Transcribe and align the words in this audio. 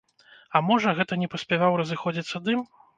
А 0.59 0.61
можа, 0.69 0.95
гэта 1.01 1.19
не 1.25 1.31
паспяваў 1.37 1.81
разыходзіцца 1.85 2.47
дым? 2.51 2.69